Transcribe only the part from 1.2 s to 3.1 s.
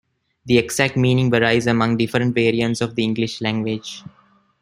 varies among different variants of the